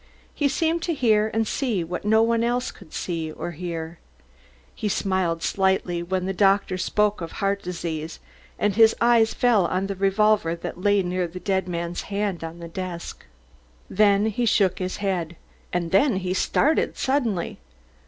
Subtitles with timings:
[0.33, 3.99] He seemed to hear and see what no one else could see or hear.
[4.73, 8.19] He smiled slightly when the doctor spoke of "heart disease,"
[8.57, 12.57] and his eyes fell on the revolver that lay near the dead man's hand on
[12.57, 13.25] the desk.
[13.91, 15.35] Then he shook his head,
[15.71, 17.59] and then he started suddenly.